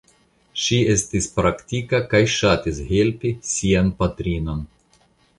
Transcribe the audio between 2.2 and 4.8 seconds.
ŝatis helpi sian patrinon.